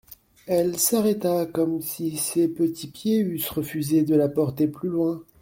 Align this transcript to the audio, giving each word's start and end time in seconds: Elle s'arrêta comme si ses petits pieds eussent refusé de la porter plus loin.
Elle 0.47 0.79
s'arrêta 0.79 1.45
comme 1.45 1.79
si 1.83 2.17
ses 2.17 2.47
petits 2.47 2.87
pieds 2.89 3.19
eussent 3.23 3.51
refusé 3.51 4.01
de 4.01 4.15
la 4.15 4.29
porter 4.29 4.67
plus 4.67 4.89
loin. 4.89 5.23